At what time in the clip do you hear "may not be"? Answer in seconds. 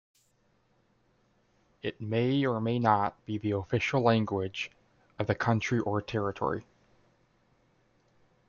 2.59-3.37